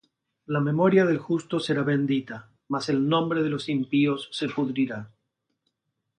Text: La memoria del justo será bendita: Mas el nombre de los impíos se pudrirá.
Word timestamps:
La 0.47 0.59
memoria 0.59 1.05
del 1.05 1.19
justo 1.19 1.59
será 1.59 1.83
bendita: 1.83 2.49
Mas 2.69 2.89
el 2.89 3.07
nombre 3.07 3.43
de 3.43 3.51
los 3.51 3.69
impíos 3.69 4.29
se 4.31 4.49
pudrirá. 4.49 5.11